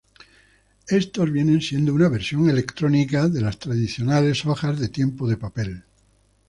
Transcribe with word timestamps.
Estos 0.87 1.31
vienen 1.31 1.61
siendo 1.61 1.93
una 1.93 2.09
versión 2.09 2.49
electrónica 2.49 3.29
de 3.29 3.39
las 3.41 3.59
tradicionales 3.59 4.47
hojas 4.47 4.79
de 4.79 4.87
tiempo 4.89 5.27
de 5.29 5.37
papel. 5.37 5.83